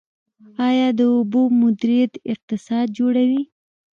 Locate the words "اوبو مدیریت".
1.15-2.13